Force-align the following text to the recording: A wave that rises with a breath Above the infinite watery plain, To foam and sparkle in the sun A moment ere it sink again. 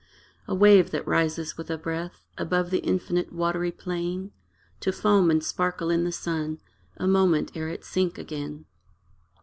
A 0.47 0.55
wave 0.55 0.89
that 0.89 1.05
rises 1.07 1.57
with 1.57 1.69
a 1.69 1.77
breath 1.77 2.25
Above 2.35 2.71
the 2.71 2.79
infinite 2.79 3.31
watery 3.31 3.69
plain, 3.71 4.31
To 4.79 4.91
foam 4.91 5.29
and 5.29 5.43
sparkle 5.43 5.91
in 5.91 6.05
the 6.05 6.11
sun 6.11 6.59
A 6.97 7.05
moment 7.05 7.51
ere 7.53 7.69
it 7.69 7.85
sink 7.85 8.17
again. 8.17 8.65